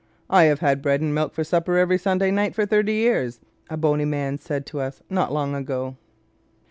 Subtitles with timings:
[0.31, 3.77] "I have had bread and milk for supper every Sunday night for thirty years," a
[3.77, 5.95] bony man said to us not long ago.